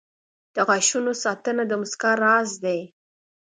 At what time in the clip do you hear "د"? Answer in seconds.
0.55-0.57, 1.67-1.73